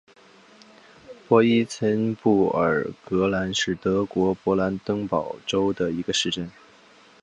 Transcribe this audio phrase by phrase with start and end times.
[1.27, 6.49] 博伊岑布尔格尔兰是德国勃兰登堡州的一个市镇。